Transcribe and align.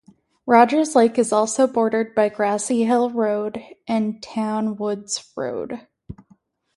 Rogers 0.47 0.95
Lake 0.95 1.19
is 1.19 1.31
also 1.31 1.67
bordered 1.67 2.15
by 2.15 2.27
Grassy 2.27 2.85
Hill 2.85 3.11
Road 3.11 3.61
and 3.87 4.19
Town 4.23 4.75
Woods 4.77 5.31
Road. 5.37 5.85